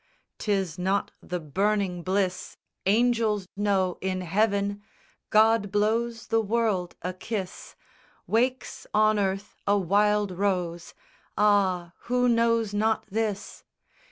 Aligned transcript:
'Tis 0.39 0.79
not 0.79 1.11
the 1.21 1.39
burning 1.39 2.01
bliss 2.01 2.57
Angels 2.87 3.47
know 3.55 3.99
in 4.01 4.21
heaven! 4.21 4.81
God 5.29 5.71
blows 5.71 6.29
the 6.29 6.41
world 6.41 6.95
a 7.03 7.13
kiss 7.13 7.75
Wakes 8.25 8.87
on 8.95 9.19
earth 9.19 9.55
a 9.67 9.77
wild 9.77 10.31
rose! 10.31 10.95
Ah, 11.37 11.93
who 12.09 12.27
knows 12.27 12.73
not 12.73 13.05
this? 13.11 13.63